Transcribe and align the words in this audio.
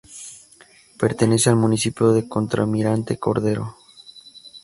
Pertenece 0.97 1.51
al 1.51 1.57
municipio 1.57 2.11
de 2.11 2.27
Contralmirante 2.27 3.19
Cordero. 3.19 3.75